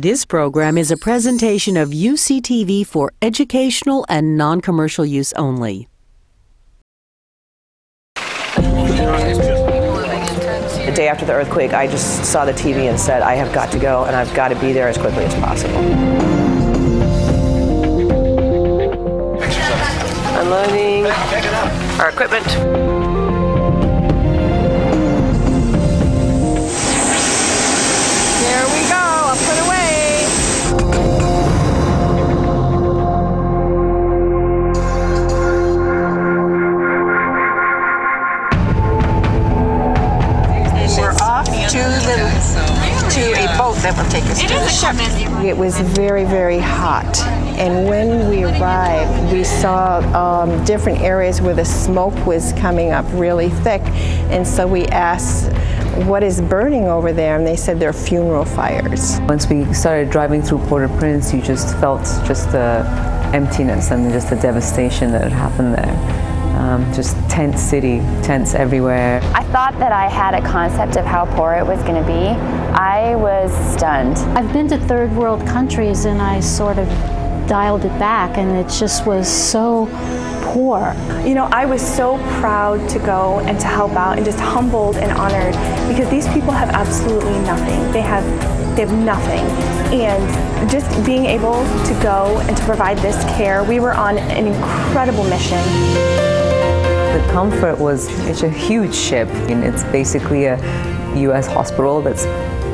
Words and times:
This 0.00 0.24
program 0.24 0.78
is 0.78 0.92
a 0.92 0.96
presentation 0.96 1.76
of 1.76 1.88
UCTV 1.88 2.86
for 2.86 3.12
educational 3.20 4.06
and 4.08 4.36
non 4.36 4.60
commercial 4.60 5.04
use 5.04 5.32
only. 5.32 5.88
The 8.14 8.22
day 10.94 11.08
after 11.08 11.24
the 11.26 11.32
earthquake, 11.32 11.72
I 11.72 11.88
just 11.88 12.24
saw 12.24 12.44
the 12.44 12.52
TV 12.52 12.88
and 12.88 13.00
said, 13.00 13.22
I 13.22 13.34
have 13.34 13.52
got 13.52 13.72
to 13.72 13.80
go 13.80 14.04
and 14.04 14.14
I've 14.14 14.32
got 14.34 14.50
to 14.50 14.60
be 14.60 14.72
there 14.72 14.86
as 14.86 14.96
quickly 14.96 15.24
as 15.24 15.34
possible. 15.34 15.74
Unloading 20.38 21.06
our 21.98 22.10
equipment. 22.10 23.07
Boat 43.68 43.76
that 43.82 43.96
will 43.96 44.10
take 44.10 44.24
us 44.24 44.40
to 44.40 44.48
the 44.48 44.68
ship. 44.68 45.44
It 45.44 45.56
was 45.56 45.78
very, 45.80 46.24
very 46.24 46.58
hot. 46.58 47.18
And 47.58 47.86
when 47.86 48.30
we 48.30 48.44
arrived, 48.44 49.32
we 49.32 49.44
saw 49.44 49.98
um, 50.16 50.64
different 50.64 51.00
areas 51.00 51.42
where 51.42 51.54
the 51.54 51.64
smoke 51.64 52.14
was 52.26 52.54
coming 52.54 52.92
up 52.92 53.04
really 53.12 53.50
thick. 53.50 53.82
And 54.30 54.46
so 54.46 54.66
we 54.66 54.86
asked, 54.86 55.52
what 56.06 56.22
is 56.22 56.40
burning 56.40 56.84
over 56.84 57.12
there? 57.12 57.36
And 57.36 57.46
they 57.46 57.56
said 57.56 57.78
they're 57.78 57.92
funeral 57.92 58.46
fires. 58.46 59.20
Once 59.22 59.46
we 59.48 59.70
started 59.74 60.10
driving 60.10 60.40
through 60.40 60.58
Port-au-Prince, 60.66 61.34
you 61.34 61.42
just 61.42 61.76
felt 61.78 62.02
just 62.26 62.50
the 62.52 62.84
emptiness 63.34 63.90
and 63.90 64.10
just 64.12 64.30
the 64.30 64.36
devastation 64.36 65.10
that 65.12 65.22
had 65.22 65.32
happened 65.32 65.74
there. 65.74 66.37
Um, 66.58 66.92
just 66.92 67.16
tent 67.30 67.56
city, 67.56 67.98
tents 68.22 68.54
everywhere. 68.54 69.20
I 69.32 69.44
thought 69.44 69.78
that 69.78 69.92
I 69.92 70.08
had 70.08 70.34
a 70.34 70.42
concept 70.42 70.96
of 70.96 71.04
how 71.06 71.24
poor 71.36 71.54
it 71.54 71.64
was 71.64 71.80
going 71.82 72.02
to 72.02 72.06
be. 72.06 72.26
I 72.74 73.14
was 73.14 73.52
stunned. 73.72 74.18
I've 74.36 74.52
been 74.52 74.66
to 74.68 74.78
third 74.78 75.12
world 75.12 75.46
countries 75.46 76.04
and 76.04 76.20
I 76.20 76.40
sort 76.40 76.78
of 76.78 76.88
dialed 77.48 77.84
it 77.84 77.96
back, 77.98 78.36
and 78.36 78.56
it 78.56 78.68
just 78.68 79.06
was 79.06 79.26
so 79.28 79.86
poor. 80.42 80.94
You 81.24 81.34
know, 81.34 81.48
I 81.52 81.64
was 81.64 81.80
so 81.80 82.18
proud 82.40 82.88
to 82.90 82.98
go 82.98 83.38
and 83.40 83.58
to 83.60 83.66
help 83.66 83.92
out 83.92 84.16
and 84.16 84.26
just 84.26 84.40
humbled 84.40 84.96
and 84.96 85.12
honored 85.12 85.54
because 85.88 86.10
these 86.10 86.28
people 86.28 86.52
have 86.52 86.70
absolutely 86.70 87.38
nothing. 87.40 87.92
They 87.92 88.02
have 88.02 88.24
they 88.76 88.84
have 88.84 88.98
nothing. 88.98 89.44
And 89.92 90.70
just 90.70 90.88
being 91.04 91.24
able 91.26 91.64
to 91.64 92.00
go 92.02 92.38
and 92.46 92.56
to 92.56 92.64
provide 92.64 92.98
this 92.98 93.16
care, 93.36 93.64
we 93.64 93.80
were 93.80 93.94
on 93.94 94.18
an 94.18 94.46
incredible 94.46 95.24
mission. 95.24 96.37
The 97.12 97.26
Comfort 97.32 97.78
was 97.78 98.06
it's 98.28 98.42
a 98.42 98.50
huge 98.50 98.94
ship, 98.94 99.28
and 99.48 99.64
it's 99.64 99.82
basically 99.84 100.44
a 100.44 100.56
U.S. 101.16 101.46
hospital 101.46 102.02
that's 102.02 102.24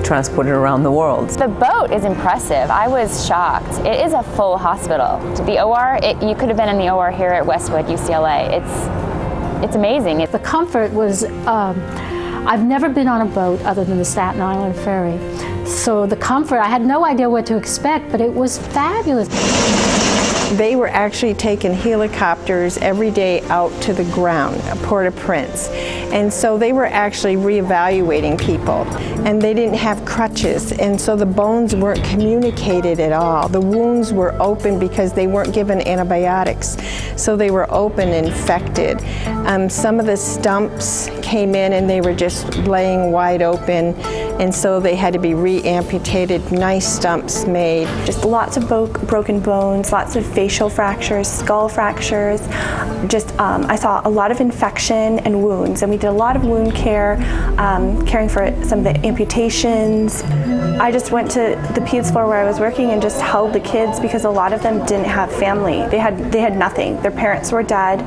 transported 0.04 0.52
around 0.52 0.82
the 0.82 0.90
world. 0.90 1.30
The 1.30 1.48
boat 1.48 1.92
is 1.92 2.04
impressive. 2.04 2.68
I 2.68 2.88
was 2.88 3.26
shocked. 3.26 3.78
It 3.86 4.04
is 4.04 4.12
a 4.12 4.22
full 4.22 4.58
hospital. 4.58 5.18
The 5.46 5.62
OR, 5.62 5.98
it, 6.02 6.20
you 6.20 6.34
could 6.34 6.48
have 6.48 6.56
been 6.56 6.68
in 6.68 6.78
the 6.78 6.90
OR 6.90 7.10
here 7.10 7.30
at 7.30 7.46
Westwood 7.46 7.86
UCLA. 7.86 8.52
It's 8.52 9.04
it's 9.64 9.76
amazing. 9.76 10.18
The 10.18 10.40
comfort 10.40 10.92
was, 10.92 11.24
um, 11.46 11.80
I've 12.46 12.64
never 12.64 12.90
been 12.90 13.08
on 13.08 13.22
a 13.22 13.30
boat 13.30 13.62
other 13.62 13.82
than 13.82 13.96
the 13.96 14.04
Staten 14.04 14.42
Island 14.42 14.76
Ferry. 14.76 15.16
So 15.64 16.06
the 16.06 16.16
comfort, 16.16 16.58
I 16.58 16.66
had 16.66 16.84
no 16.84 17.06
idea 17.06 17.30
what 17.30 17.46
to 17.46 17.56
expect, 17.56 18.10
but 18.10 18.20
it 18.20 18.34
was 18.34 18.58
fabulous. 18.58 19.28
They 20.56 20.76
were 20.76 20.86
actually 20.86 21.34
taking 21.34 21.72
helicopters 21.72 22.78
every 22.78 23.10
day 23.10 23.40
out 23.48 23.72
to 23.82 23.92
the 23.92 24.04
ground, 24.12 24.60
Port-au-Prince. 24.84 25.68
And 26.12 26.32
so 26.32 26.56
they 26.56 26.72
were 26.72 26.86
actually 26.86 27.34
reevaluating 27.34 28.40
people. 28.40 28.86
And 29.26 29.42
they 29.42 29.52
didn't 29.52 29.78
have 29.78 30.04
crutches. 30.04 30.70
And 30.70 31.00
so 31.00 31.16
the 31.16 31.26
bones 31.26 31.74
weren't 31.74 32.04
communicated 32.04 33.00
at 33.00 33.10
all. 33.10 33.48
The 33.48 33.60
wounds 33.60 34.12
were 34.12 34.40
open 34.40 34.78
because 34.78 35.12
they 35.12 35.26
weren't 35.26 35.52
given 35.52 35.80
antibiotics. 35.88 36.76
So 37.16 37.36
they 37.36 37.50
were 37.50 37.66
open, 37.74 38.10
infected. 38.10 39.02
Um, 39.46 39.68
some 39.68 39.98
of 39.98 40.06
the 40.06 40.16
stumps 40.16 41.08
came 41.34 41.56
in 41.56 41.72
and 41.72 41.90
they 41.90 42.00
were 42.00 42.14
just 42.14 42.56
laying 42.58 43.10
wide 43.10 43.42
open. 43.42 43.92
And 44.40 44.54
so 44.54 44.78
they 44.78 44.94
had 44.94 45.12
to 45.14 45.18
be 45.18 45.34
re-amputated, 45.34 46.52
nice 46.52 46.86
stumps 46.86 47.44
made. 47.44 47.88
Just 48.06 48.24
lots 48.24 48.56
of 48.56 48.68
bo- 48.68 48.86
broken 48.86 49.40
bones, 49.40 49.90
lots 49.90 50.14
of 50.14 50.24
facial 50.24 50.68
fractures, 50.68 51.26
skull 51.26 51.68
fractures. 51.68 52.40
Just 53.08 53.36
um, 53.40 53.64
I 53.64 53.74
saw 53.74 54.00
a 54.04 54.08
lot 54.08 54.30
of 54.30 54.40
infection 54.40 55.18
and 55.20 55.42
wounds, 55.42 55.82
and 55.82 55.90
we 55.90 55.98
did 55.98 56.06
a 56.06 56.12
lot 56.12 56.36
of 56.36 56.44
wound 56.44 56.72
care, 56.72 57.14
um, 57.58 58.06
caring 58.06 58.28
for 58.28 58.54
some 58.64 58.78
of 58.78 58.84
the 58.84 58.96
amputations. 59.04 60.22
I 60.80 60.90
just 60.90 61.12
went 61.12 61.30
to 61.32 61.40
the 61.74 61.80
peds 61.80 62.10
floor 62.10 62.26
where 62.26 62.42
I 62.42 62.44
was 62.44 62.58
working 62.58 62.90
and 62.90 63.00
just 63.00 63.20
held 63.20 63.52
the 63.52 63.60
kids 63.60 64.00
because 64.00 64.24
a 64.24 64.30
lot 64.30 64.52
of 64.52 64.62
them 64.62 64.84
didn't 64.86 65.06
have 65.06 65.32
family. 65.32 65.86
They 65.88 65.98
had 65.98 66.32
they 66.32 66.40
had 66.40 66.56
nothing. 66.56 67.00
Their 67.00 67.12
parents 67.12 67.52
were 67.52 67.62
dead. 67.62 68.00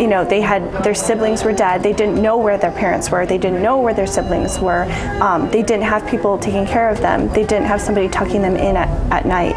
You 0.00 0.08
know, 0.08 0.24
they 0.24 0.40
had 0.40 0.82
their 0.82 0.94
siblings 0.94 1.44
were 1.44 1.52
dead. 1.52 1.82
They 1.82 1.92
didn't 1.92 2.20
know 2.20 2.36
where 2.36 2.58
their 2.60 2.72
parents 2.72 3.10
were. 3.10 3.26
They 3.26 3.38
didn't 3.38 3.62
know 3.62 3.80
where 3.80 3.94
their 3.94 4.06
siblings 4.06 4.58
were. 4.58 4.84
Um, 5.20 5.50
they 5.50 5.62
didn't 5.62 5.84
have 5.84 6.06
people 6.08 6.38
taking 6.38 6.66
care 6.66 6.88
of 6.88 7.00
them. 7.00 7.28
They 7.28 7.44
didn't 7.44 7.66
have 7.66 7.80
somebody 7.80 8.08
tucking 8.08 8.42
them 8.42 8.56
in 8.56 8.76
at, 8.76 8.88
at 9.12 9.26
night. 9.26 9.54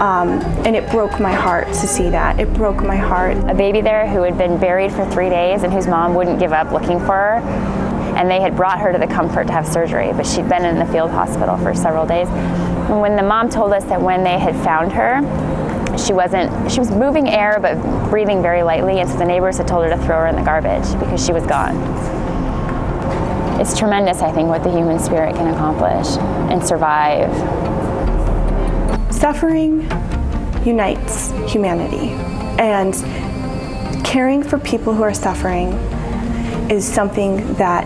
Um, 0.00 0.40
and 0.64 0.76
it 0.76 0.88
broke 0.90 1.18
my 1.20 1.32
heart 1.32 1.66
to 1.66 1.86
see 1.86 2.08
that. 2.10 2.38
It 2.38 2.52
broke 2.54 2.82
my 2.84 2.96
heart. 2.96 3.36
a 3.50 3.54
baby 3.54 3.80
there 3.80 4.08
who 4.08 4.22
had 4.22 4.38
been 4.38 4.58
buried 4.58 4.92
for 4.92 5.04
three 5.10 5.28
days 5.28 5.62
and 5.62 5.72
whose 5.72 5.86
mom 5.86 6.14
wouldn't 6.14 6.38
give 6.38 6.52
up 6.52 6.72
looking 6.72 6.98
for 7.00 7.06
her. 7.06 7.42
And 8.16 8.30
they 8.30 8.40
had 8.40 8.56
brought 8.56 8.80
her 8.80 8.92
to 8.92 8.98
the 8.98 9.06
comfort 9.06 9.46
to 9.46 9.52
have 9.52 9.66
surgery, 9.66 10.12
but 10.12 10.26
she'd 10.26 10.48
been 10.48 10.64
in 10.64 10.78
the 10.78 10.86
field 10.86 11.10
hospital 11.10 11.56
for 11.58 11.74
several 11.74 12.06
days. 12.06 12.28
And 12.28 13.00
when 13.00 13.16
the 13.16 13.22
mom 13.22 13.48
told 13.48 13.72
us 13.72 13.84
that 13.84 14.00
when 14.00 14.24
they 14.24 14.38
had 14.38 14.56
found 14.64 14.92
her, 14.92 15.20
she 15.98 16.12
wasn't, 16.12 16.70
she 16.70 16.78
was 16.78 16.90
moving 16.90 17.28
air 17.28 17.58
but 17.60 17.76
breathing 18.08 18.40
very 18.40 18.62
lightly, 18.62 19.00
and 19.00 19.08
so 19.08 19.16
the 19.18 19.24
neighbors 19.24 19.58
had 19.58 19.68
told 19.68 19.84
her 19.84 19.90
to 19.90 19.96
throw 19.98 20.18
her 20.18 20.26
in 20.26 20.36
the 20.36 20.42
garbage 20.42 20.90
because 20.98 21.24
she 21.24 21.32
was 21.32 21.44
gone. 21.46 21.76
It's 23.60 23.76
tremendous, 23.76 24.22
I 24.22 24.30
think, 24.30 24.48
what 24.48 24.62
the 24.62 24.70
human 24.70 24.98
spirit 25.00 25.34
can 25.34 25.52
accomplish 25.52 26.16
and 26.50 26.64
survive. 26.64 27.34
Suffering 29.12 29.82
unites 30.64 31.32
humanity, 31.50 32.10
and 32.60 32.94
caring 34.04 34.42
for 34.42 34.58
people 34.58 34.94
who 34.94 35.02
are 35.02 35.12
suffering 35.12 35.72
is 36.70 36.86
something 36.86 37.54
that 37.54 37.84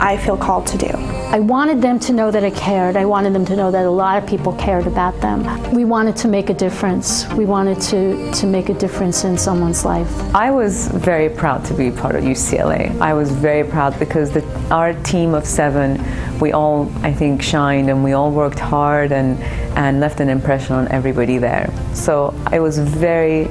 I 0.00 0.16
feel 0.16 0.36
called 0.36 0.66
to 0.68 0.78
do. 0.78 1.05
I 1.28 1.40
wanted 1.40 1.82
them 1.82 1.98
to 2.00 2.12
know 2.12 2.30
that 2.30 2.44
I 2.44 2.50
cared. 2.50 2.96
I 2.96 3.04
wanted 3.04 3.34
them 3.34 3.44
to 3.46 3.56
know 3.56 3.70
that 3.72 3.84
a 3.84 3.90
lot 3.90 4.22
of 4.22 4.28
people 4.28 4.52
cared 4.54 4.86
about 4.86 5.20
them. 5.20 5.42
We 5.74 5.84
wanted 5.84 6.16
to 6.18 6.28
make 6.28 6.50
a 6.50 6.54
difference. 6.54 7.26
We 7.32 7.44
wanted 7.44 7.80
to, 7.90 8.30
to 8.30 8.46
make 8.46 8.68
a 8.68 8.74
difference 8.74 9.24
in 9.24 9.36
someone's 9.36 9.84
life. 9.84 10.08
I 10.34 10.52
was 10.52 10.86
very 10.86 11.28
proud 11.28 11.64
to 11.66 11.74
be 11.74 11.90
part 11.90 12.14
of 12.14 12.22
UCLA. 12.22 12.98
I 13.00 13.12
was 13.12 13.32
very 13.32 13.68
proud 13.68 13.98
because 13.98 14.30
the, 14.30 14.46
our 14.70 14.94
team 15.02 15.34
of 15.34 15.44
seven, 15.46 16.00
we 16.38 16.52
all, 16.52 16.90
I 17.02 17.12
think, 17.12 17.42
shined 17.42 17.90
and 17.90 18.04
we 18.04 18.12
all 18.12 18.30
worked 18.30 18.60
hard 18.60 19.10
and, 19.10 19.38
and 19.76 19.98
left 19.98 20.20
an 20.20 20.28
impression 20.28 20.76
on 20.76 20.86
everybody 20.88 21.38
there. 21.38 21.70
So 21.92 22.34
I 22.46 22.60
was 22.60 22.78
very, 22.78 23.48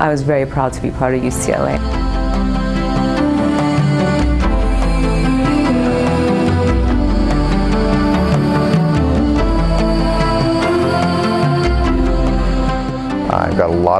I 0.00 0.08
was 0.08 0.22
very 0.22 0.46
proud 0.46 0.72
to 0.72 0.80
be 0.80 0.90
part 0.90 1.14
of 1.14 1.20
UCLA. 1.20 2.07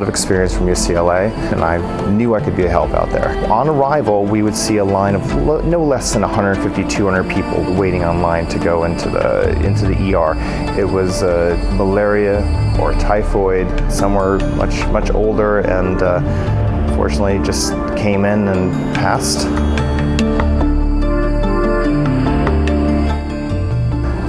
Of 0.09 0.15
experience 0.15 0.55
from 0.57 0.67
UCLA, 0.67 1.31
and 1.53 1.63
I 1.63 2.11
knew 2.11 2.35
I 2.35 2.41
could 2.41 2.57
be 2.57 2.65
a 2.65 2.69
help 2.69 2.91
out 2.93 3.11
there. 3.11 3.29
On 3.51 3.69
arrival, 3.69 4.25
we 4.25 4.43
would 4.43 4.57
see 4.57 4.79
a 4.79 4.85
line 4.85 5.15
of 5.15 5.35
lo- 5.35 5.61
no 5.61 5.85
less 5.85 6.13
than 6.13 6.23
150, 6.23 6.85
200 6.89 7.25
people 7.31 7.75
waiting 7.75 8.05
online 8.05 8.47
to 8.49 8.59
go 8.59 8.85
into 8.85 9.09
the 9.11 9.51
into 9.65 9.87
the 9.87 10.15
ER. 10.15 10.35
It 10.79 10.89
was 10.89 11.23
uh, 11.23 11.57
malaria 11.77 12.41
or 12.81 12.93
typhoid. 12.95 13.69
Some 13.93 14.15
were 14.15 14.39
much 14.57 14.87
much 14.89 15.11
older, 15.11 15.61
and 15.61 16.03
uh, 16.03 16.97
fortunately, 16.97 17.39
just 17.45 17.73
came 17.97 18.25
in 18.25 18.49
and 18.49 18.73
passed. 18.95 19.47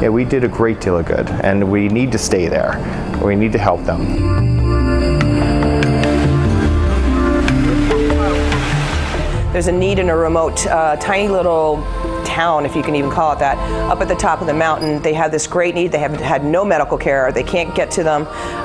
Yeah, 0.02 0.10
we 0.10 0.24
did 0.24 0.44
a 0.44 0.48
great 0.48 0.80
deal 0.80 0.98
of 0.98 1.06
good, 1.06 1.30
and 1.30 1.70
we 1.70 1.90
need 1.90 2.12
to 2.14 2.18
stay 2.18 2.48
there. 2.48 2.78
We 3.24 3.36
need 3.36 3.52
to 3.52 3.60
help 3.60 3.84
them. 3.84 4.69
There's 9.59 9.67
a 9.67 9.73
need 9.73 10.00
in 10.00 10.07
a 10.07 10.15
remote, 10.15 10.65
uh, 10.67 10.95
tiny 10.95 11.27
little 11.27 11.85
town 12.39 12.65
if 12.65 12.74
you 12.74 12.81
can 12.81 12.95
even 12.95 13.12
call 13.12 13.33
it 13.33 13.39
that, 13.39 13.57
up 13.91 14.00
at 14.00 14.07
the 14.07 14.15
top 14.15 14.39
of 14.39 14.47
the 14.47 14.53
mountain. 14.53 15.01
They 15.01 15.13
have 15.13 15.30
this 15.30 15.45
great 15.45 15.75
need. 15.75 15.91
They 15.91 16.00
have 16.00 16.15
had 16.21 16.45
no 16.45 16.63
medical 16.63 16.97
care. 16.97 17.33
They 17.33 17.44
can't 17.44 17.75
get 17.75 17.91
to 17.91 18.03
them. 18.03 18.21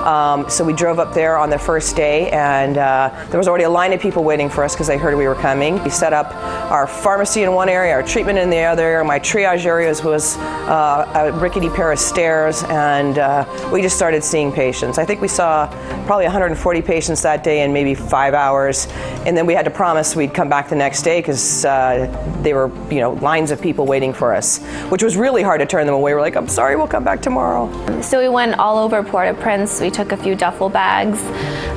Um, 0.07 0.49
so 0.49 0.65
we 0.65 0.73
drove 0.73 1.01
up 1.01 1.13
there 1.13 1.37
on 1.37 1.51
the 1.51 1.59
first 1.59 1.97
day, 1.97 2.31
and 2.31 2.79
uh, 2.79 3.11
there 3.31 3.39
was 3.39 3.49
already 3.49 3.65
a 3.65 3.71
line 3.71 3.93
of 3.93 4.01
people 4.01 4.23
waiting 4.23 4.49
for 4.49 4.63
us 4.63 4.75
because 4.75 4.87
they 4.87 4.97
heard 4.97 5.17
we 5.17 5.27
were 5.27 5.35
coming. 5.35 5.83
We 5.83 5.91
set 5.91 6.13
up 6.13 6.33
our 6.71 6.87
pharmacy 6.87 7.43
in 7.43 7.53
one 7.53 7.69
area, 7.69 7.95
our 7.95 8.03
treatment 8.03 8.39
in 8.39 8.49
the 8.49 8.61
other. 8.61 9.03
My 9.03 9.19
triage 9.19 9.65
areas 9.67 10.05
was 10.05 10.37
uh, 10.37 11.33
a 11.33 11.41
rickety 11.41 11.69
pair 11.69 11.91
of 11.91 11.99
stairs, 11.99 12.63
and 12.69 13.19
uh, 13.19 13.71
we 13.73 13.83
just 13.83 13.97
started 13.97 14.23
seeing 14.23 14.53
patients. 14.53 14.99
I 14.99 15.05
think 15.05 15.21
we 15.21 15.29
saw 15.29 15.67
probably 16.07 16.27
140 16.27 16.83
patients 16.83 17.23
that 17.23 17.43
day 17.43 17.65
in 17.65 17.73
maybe 17.73 17.95
five 17.95 18.35
hours, 18.35 18.87
and 19.27 19.37
then 19.37 19.47
we 19.47 19.55
had 19.55 19.65
to 19.65 19.71
promise 19.71 20.15
we'd 20.15 20.35
come 20.35 20.49
back 20.49 20.69
the 20.69 20.77
next 20.77 21.03
day 21.03 21.19
because 21.19 21.65
uh, 21.65 22.07
they 22.43 22.55
were, 22.55 22.71
you 22.89 23.01
know, 23.01 23.15
lines 23.15 23.51
of 23.51 23.64
people 23.65 23.87
waiting 23.87 24.13
for 24.13 24.35
us, 24.35 24.63
which 24.91 25.03
was 25.03 25.17
really 25.17 25.43
hard 25.43 25.59
to 25.59 25.67
turn 25.67 25.87
them 25.87 25.95
away. 25.95 26.15
We're 26.15 26.21
like, 26.21 26.37
I'm 26.37 26.49
sorry, 26.49 26.77
we'll 26.77 26.87
come 26.87 27.03
back 27.03 27.23
tomorrow. 27.23 27.65
So 28.03 28.21
we 28.21 28.29
went 28.29 28.59
all 28.59 28.77
over 28.77 29.03
Port-au-Prince. 29.03 29.81
We 29.81 29.91
took 29.91 30.13
a 30.13 30.17
few 30.19 30.37
duffel 30.37 30.69
bags, 30.69 31.19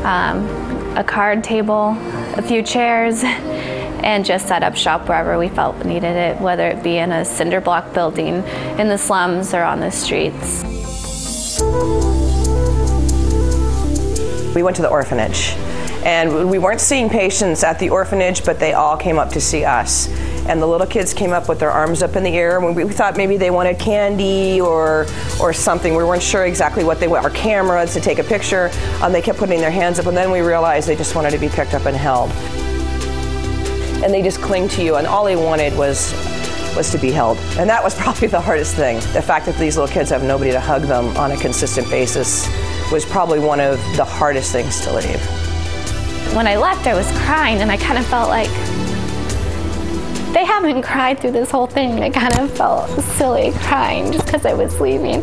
um, 0.03 0.45
a 0.97 1.03
card 1.03 1.45
table, 1.45 1.95
a 2.35 2.41
few 2.41 2.61
chairs, 2.61 3.23
and 4.03 4.25
just 4.25 4.49
set 4.49 4.63
up 4.63 4.75
shop 4.75 5.07
wherever 5.07 5.39
we 5.39 5.47
felt 5.47 5.83
needed 5.85 6.15
it, 6.15 6.39
whether 6.41 6.67
it 6.67 6.83
be 6.83 6.97
in 6.97 7.13
a 7.13 7.23
cinder 7.23 7.61
block 7.61 7.93
building, 7.93 8.43
in 8.77 8.89
the 8.89 8.97
slums, 8.97 9.53
or 9.53 9.63
on 9.63 9.79
the 9.79 9.89
streets. 9.89 10.63
We 14.53 14.61
went 14.61 14.75
to 14.75 14.81
the 14.81 14.89
orphanage. 14.89 15.55
And 16.03 16.49
we 16.49 16.59
weren't 16.59 16.79
seeing 16.81 17.09
patients 17.09 17.63
at 17.63 17.79
the 17.79 17.89
orphanage, 17.89 18.45
but 18.45 18.59
they 18.59 18.73
all 18.73 18.97
came 18.97 19.17
up 19.17 19.29
to 19.31 19.41
see 19.41 19.65
us. 19.65 20.07
And 20.47 20.61
the 20.61 20.65
little 20.65 20.87
kids 20.87 21.13
came 21.13 21.31
up 21.31 21.49
with 21.49 21.59
their 21.59 21.71
arms 21.71 22.01
up 22.01 22.15
in 22.15 22.23
the 22.23 22.31
air. 22.31 22.61
We, 22.61 22.85
we 22.85 22.93
thought 22.93 23.17
maybe 23.17 23.35
they 23.35 23.51
wanted 23.51 23.77
candy 23.77 24.61
or, 24.61 25.05
or 25.41 25.51
something. 25.51 25.93
We 25.93 26.03
weren't 26.03 26.23
sure 26.23 26.45
exactly 26.45 26.85
what 26.85 26.99
they 26.99 27.07
wanted, 27.07 27.25
Our 27.25 27.31
cameras 27.31 27.93
to 27.93 27.99
take 27.99 28.19
a 28.19 28.23
picture. 28.23 28.71
Um, 29.01 29.11
they 29.11 29.21
kept 29.21 29.37
putting 29.37 29.59
their 29.59 29.71
hands 29.71 29.99
up, 29.99 30.05
and 30.05 30.15
then 30.15 30.31
we 30.31 30.39
realized 30.39 30.87
they 30.87 30.95
just 30.95 31.15
wanted 31.15 31.31
to 31.31 31.37
be 31.37 31.49
picked 31.49 31.73
up 31.73 31.85
and 31.85 31.97
held. 31.97 32.31
And 34.03 34.13
they 34.13 34.21
just 34.21 34.39
cling 34.41 34.69
to 34.69 34.83
you, 34.83 34.95
and 34.95 35.05
all 35.05 35.25
they 35.25 35.35
wanted 35.35 35.77
was 35.77 36.13
was 36.77 36.91
to 36.91 36.97
be 36.99 37.11
held. 37.11 37.37
And 37.57 37.67
that 37.69 37.83
was 37.83 37.95
probably 37.99 38.27
the 38.27 38.39
hardest 38.39 38.75
thing. 38.75 38.97
The 39.13 39.21
fact 39.21 39.47
that 39.47 39.57
these 39.57 39.75
little 39.75 39.91
kids 39.91 40.11
have 40.11 40.23
nobody 40.23 40.51
to 40.51 40.59
hug 40.59 40.83
them 40.83 41.17
on 41.17 41.31
a 41.31 41.37
consistent 41.37 41.89
basis 41.89 42.47
was 42.91 43.03
probably 43.03 43.39
one 43.39 43.59
of 43.59 43.79
the 43.97 44.05
hardest 44.05 44.51
things 44.51 44.79
to 44.81 44.93
leave. 44.93 45.19
When 46.33 46.47
I 46.47 46.55
left, 46.55 46.87
I 46.87 46.93
was 46.93 47.09
crying, 47.25 47.61
and 47.61 47.71
I 47.71 47.77
kind 47.77 47.97
of 47.97 48.05
felt 48.05 48.29
like 48.29 48.49
they 50.33 50.45
haven't 50.45 50.81
cried 50.81 51.19
through 51.19 51.31
this 51.31 51.49
whole 51.49 51.67
thing. 51.67 52.03
I 52.03 52.09
kind 52.09 52.37
of 52.39 52.55
felt 52.55 52.89
silly 53.17 53.51
crying 53.53 54.11
just 54.11 54.25
because 54.25 54.45
I 54.45 54.53
was 54.53 54.79
leaving. 54.79 55.21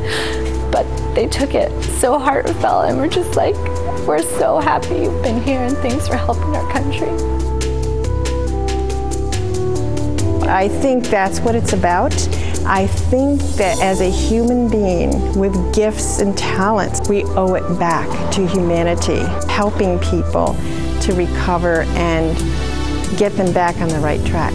But 0.71 0.87
they 1.15 1.29
took 1.29 1.55
it 1.55 1.71
so 1.85 2.19
heartfelt, 2.19 2.87
and 2.89 2.99
we're 2.99 3.09
just 3.09 3.37
like, 3.37 3.55
we're 4.07 4.23
so 4.23 4.59
happy 4.59 4.97
you've 4.97 5.23
been 5.23 5.41
here, 5.43 5.61
and 5.61 5.77
thanks 5.79 6.09
for 6.09 6.17
helping 6.17 6.57
our 6.57 6.73
country. 6.73 7.11
I 10.49 10.69
think 10.69 11.05
that's 11.07 11.41
what 11.41 11.55
it's 11.55 11.73
about. 11.73 12.13
I 12.67 12.87
think 12.87 13.41
that 13.57 13.81
as 13.81 14.01
a 14.01 14.11
human 14.11 14.69
being 14.69 15.39
with 15.39 15.75
gifts 15.75 16.21
and 16.21 16.37
talents, 16.37 17.09
we 17.09 17.25
owe 17.25 17.55
it 17.55 17.79
back 17.79 18.33
to 18.33 18.47
humanity, 18.47 19.23
helping 19.49 19.99
people 20.01 20.55
to 21.03 21.13
recover 21.15 21.83
and 21.93 22.37
get 23.19 23.33
them 23.37 23.53
back 23.53 23.77
on 23.77 23.89
the 23.89 24.01
right 24.01 24.25
track. 24.27 24.55